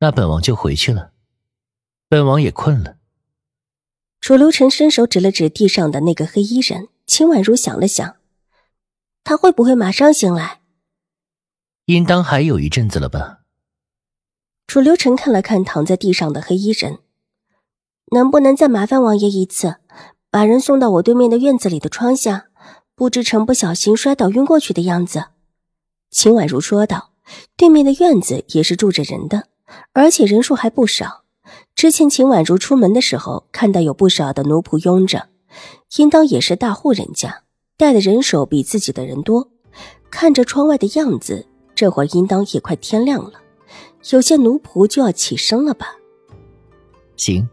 [0.00, 1.12] 那本王就回去了。
[2.08, 2.96] 本王也困了。
[4.20, 8.16] 楚留臣伸手指了指地上的那个黑衣人，秦婉如想了想，
[9.24, 10.60] 他会不会马上醒来？
[11.86, 13.40] 应当还有一阵子了吧。
[14.66, 16.98] 楚留臣看了看躺在地上的黑衣人，
[18.12, 19.76] 能不能再麻烦王爷一次，
[20.30, 22.48] 把人送到我对面的院子里的窗下，
[22.94, 25.26] 布置成不小心摔倒晕过去的样子？
[26.10, 27.12] 秦婉如说道。
[27.58, 29.48] 对面的院子也是住着人的，
[29.92, 31.24] 而且人数还不少。
[31.74, 35.28] 之前秦婉如出门的时候，看到有不少的奴仆拥着，
[35.96, 37.42] 应当也是大户人家，
[37.76, 39.50] 带的人手比自己的人多。
[40.10, 43.34] 看着窗外的样子，这会儿应当也快天亮了，
[44.10, 45.88] 有些奴仆就要起身了吧？
[47.16, 47.48] 行，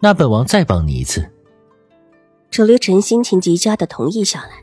[0.00, 1.30] 那本王再帮你一次。
[2.50, 4.62] 楚留臣心情极佳的同意下来，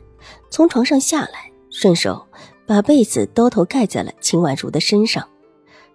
[0.50, 2.26] 从床上下来，顺手。
[2.66, 5.28] 把被子兜头盖在了秦婉如的身上，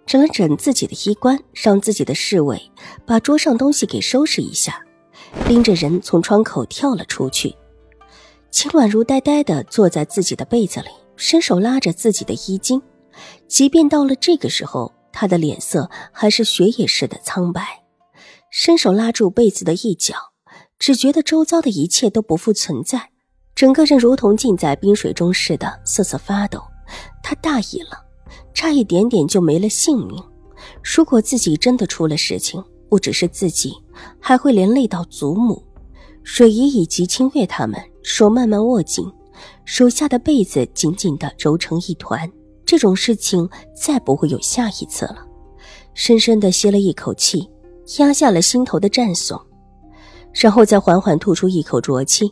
[0.06, 2.62] 整了整自己的衣冠，让自己的侍卫
[3.06, 4.80] 把桌上东西给收拾一下，
[5.48, 7.56] 拎着人从窗口跳了出去。
[8.52, 12.82] 秦婉如呆呆地坐在自己的被子里，伸手拉着自己的衣襟，
[13.48, 17.84] 即便到了这个时候，她的脸色还是雪野似的苍白。
[18.52, 20.16] 伸手拉住被子的一角，
[20.80, 23.10] 只觉得周遭的一切都不复存在。
[23.54, 26.62] 整个人如同浸在冰水中似的瑟瑟发抖，
[27.22, 28.05] 他大意了，
[28.56, 30.20] 差一点点就没了性命。
[30.82, 33.74] 如果自己真的出了事情，不只是自己，
[34.20, 35.62] 还会连累到祖母、
[36.24, 37.80] 水姨以及清月他们。
[38.02, 39.04] 手慢慢握紧
[39.66, 42.32] 手下的被子，紧紧的揉成一团。
[42.64, 45.26] 这种事情再不会有下一次了。
[45.96, 47.50] 深深的吸了一口气，
[47.98, 49.42] 压下了心头的战悚，
[50.32, 52.32] 然后再缓缓吐出一口浊气。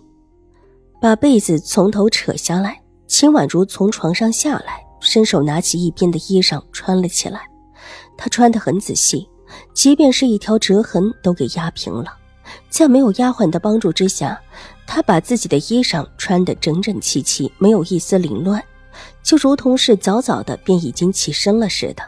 [1.01, 7.41] 把被子从头扯下来，秦婉如从床上下来，伸手拿起一边的衣裳穿了起来。
[8.17, 9.27] 她穿得很仔细，
[9.73, 12.17] 即便是一条折痕都给压平了。
[12.69, 14.39] 在没有丫鬟的帮助之下，
[14.87, 18.63] 她把自己的衣裳穿得整整齐齐，没有一丝凌乱，
[19.21, 22.03] 就如同是早早的便已经起身了似的。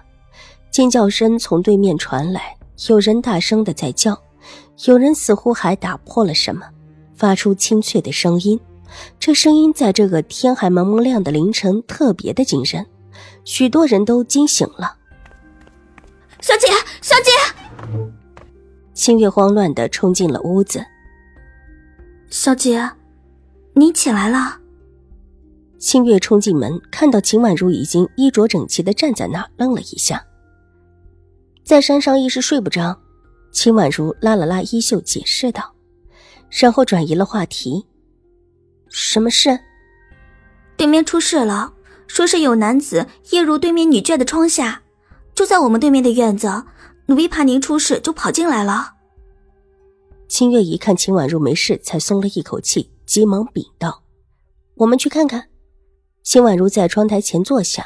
[0.72, 2.55] 尖叫声从对面传来，
[2.89, 4.19] 有人大声的在叫，
[4.85, 6.67] 有人似乎还打破了什么，
[7.16, 8.59] 发出清脆的声音。
[9.19, 12.85] 这声音在这个天还蒙蒙亮的凌晨特别的惊人，
[13.44, 14.97] 许多人都惊醒了。
[16.41, 16.68] 小姐，
[17.01, 17.31] 小姐！
[18.94, 20.85] 清月慌乱的冲进了屋子。
[22.29, 22.90] 小姐，
[23.73, 24.59] 你起来了。
[25.79, 30.25] 清月冲进门，看到秦婉如已经衣着整齐的站在那，愣了一下。
[31.63, 32.97] 在山上一时睡不着，
[33.52, 35.73] 秦婉如拉了拉衣袖，解释道，
[36.50, 37.85] 然后转移了话题。
[38.90, 39.59] 什么事？
[40.78, 41.73] 对面出事了，
[42.07, 44.84] 说是有男子夜入对面女眷的窗下，
[45.34, 46.63] 就在我们对面的院子。
[47.07, 48.94] 奴婢怕您出事，就跑进来了。
[50.28, 54.03] 清月一看秦婉如没事，才松了一口气，急忙禀道
[54.78, 55.50] ：“我们去看看。”
[56.23, 57.85] 秦婉如在窗台前坐下，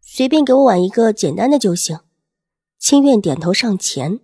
[0.00, 1.98] 随便给我挽一个简单的就行。
[2.78, 4.20] 清月点头上前，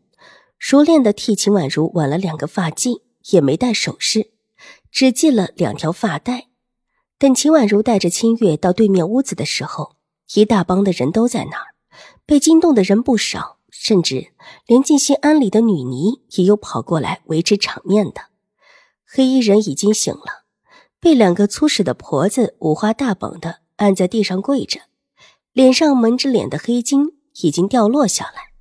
[0.59, 4.31] 熟练的替秦婉如挽了两个发髻，也没戴首饰。
[4.91, 6.49] 只系了两条发带。
[7.19, 9.97] 等秦婉如带着清月到对面屋子的时候，
[10.35, 11.75] 一大帮的人都在那儿，
[12.27, 14.33] 被惊动的人不少，甚至
[14.67, 18.23] 连静心庵里的女尼也有跑过来维持场面的。
[19.05, 20.45] 黑衣人已经醒了，
[20.99, 24.81] 被两个粗使的婆子五花大绑的按在地上跪着，
[25.53, 28.53] 脸上蒙着脸的黑巾已经掉落下来。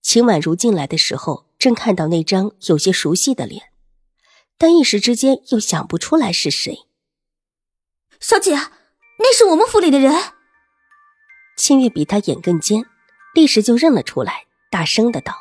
[0.00, 3.69] 秦婉如进来的时候，正看到那张有些熟悉的脸。
[4.60, 6.80] 但一时之间又想不出来是谁。
[8.20, 8.54] 小姐，
[9.18, 10.14] 那是我们府里的人。
[11.56, 12.84] 清月比他眼更尖，
[13.34, 15.34] 立时就认了出来，大声的道：“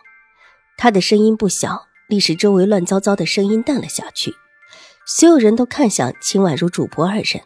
[0.79, 4.33] 他的声音不小。”立时周围乱糟糟的声音淡了下去，
[5.05, 7.43] 所有人都看向秦婉如主仆二人。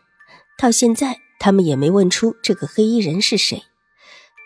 [0.58, 3.64] 到现在，他们也没问出这个黑衣人是谁，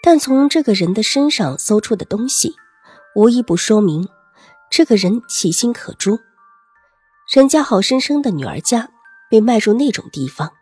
[0.02, 2.56] 但从这个人的身上搜出的东西，
[3.14, 4.10] 无一不说明
[4.72, 6.18] 这个人其心可诛。
[7.28, 8.90] 人家好生生的女儿家
[9.30, 10.54] 被卖入那种地方，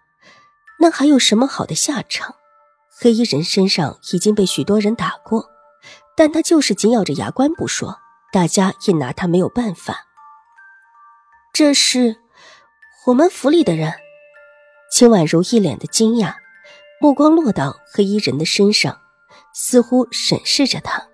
[0.79, 2.33] 那还有什么好的下场？
[2.89, 5.47] 黑衣人身上已经被许多人打过，
[6.17, 7.99] 但他就是紧咬着牙关不说，
[8.31, 10.07] 大家也拿他没有办法。
[11.53, 12.17] 这是
[13.05, 13.93] 我们府里的人。
[14.91, 16.33] 秦婉如一脸的惊讶，
[16.99, 18.99] 目光落到黑衣人的身上，
[19.53, 21.05] 似乎审视着他。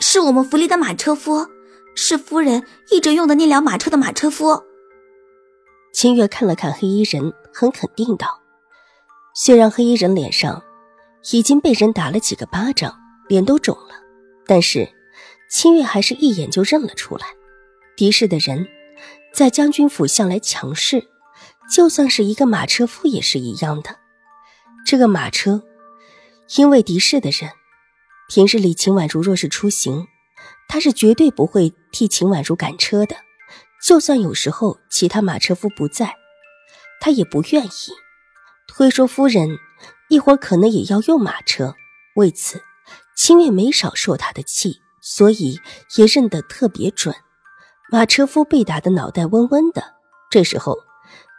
[0.00, 1.48] 是我们府里的马车夫，
[2.00, 4.62] 是夫人一直用的那辆马车的马车夫。
[5.92, 8.40] 清月看了看黑衣人，很肯定道
[9.34, 10.62] ：“虽然黑衣人脸上
[11.32, 12.96] 已经被人打了几个巴掌，
[13.28, 13.96] 脸都肿了，
[14.46, 14.88] 但是
[15.50, 17.26] 清月还是一眼就认了出来。
[17.96, 18.68] 狄氏的人
[19.34, 21.08] 在将军府向来强势。”
[21.70, 23.96] 就算是一个马车夫也是一样的。
[24.86, 25.62] 这个马车，
[26.56, 27.50] 因为敌视的人，
[28.26, 30.06] 平日里秦婉如若是出行，
[30.68, 33.16] 他是绝对不会替秦婉如赶车的。
[33.82, 36.14] 就算有时候其他马车夫不在，
[37.00, 37.70] 他也不愿意。
[38.68, 39.58] 推说夫人
[40.08, 41.74] 一会儿可能也要用马车，
[42.16, 42.62] 为此，
[43.16, 45.58] 秦月没少受他的气，所以
[45.96, 47.14] 也认得特别准。
[47.90, 49.94] 马车夫被打的脑袋嗡嗡的，
[50.30, 50.76] 这时候。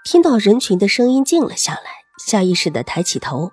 [0.06, 1.82] 听到人群的声音，静了下来，
[2.26, 3.52] 下意识的抬起头，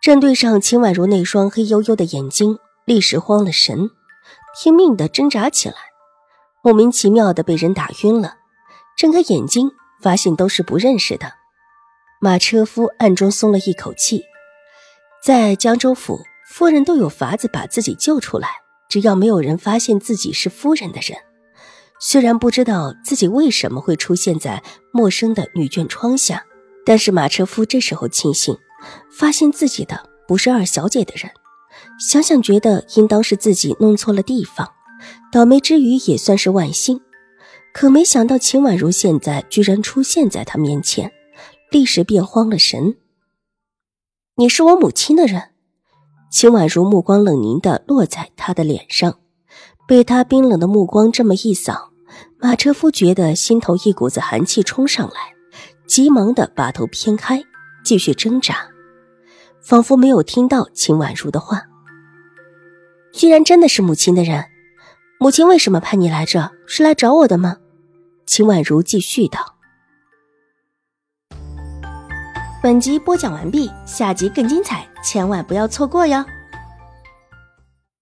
[0.00, 3.90] 正对上秦婉如那双黑黝黝的眼睛，立时慌了神，
[4.60, 5.76] 拼命的挣扎起来，
[6.64, 8.34] 莫名其妙的被人打晕了。
[8.96, 9.70] 睁开眼睛，
[10.02, 11.32] 发现都是不认识的。
[12.20, 14.24] 马车夫暗中松了一口气，
[15.22, 18.48] 在江州府，夫人都有法子把自己救出来，
[18.88, 21.16] 只要没有人发现自己是夫人的人。
[22.00, 24.60] 虽然不知道自己为什么会出现在
[24.92, 26.44] 陌生的女眷窗下，
[26.84, 28.58] 但是马车夫这时候庆幸，
[29.16, 31.30] 发现自己的不是二小姐的人。
[31.98, 34.70] 想想觉得应当是自己弄错了地方，
[35.32, 37.00] 倒霉之余也算是万幸。
[37.74, 41.12] 可没想到秦婉如现在居然出现在他面前，
[41.70, 42.96] 立时便慌了神。
[44.36, 45.50] 你是我母亲的人？
[46.30, 49.18] 秦婉如目光冷凝的落在他的脸上。
[49.86, 51.90] 被他冰冷的目光这么一扫，
[52.38, 55.32] 马车夫觉得心头一股子寒气冲上来，
[55.86, 57.42] 急忙的把头偏开，
[57.82, 58.68] 继续挣扎，
[59.62, 61.62] 仿佛没有听到秦婉如的话。
[63.12, 64.44] 居然真的是母亲的人，
[65.18, 66.50] 母亲为什么派你来这？
[66.66, 67.56] 是来找我的吗？
[68.26, 69.56] 秦婉如继续道。
[72.62, 76.24] 本集播讲完毕，下集更精彩，千万不要错过哟。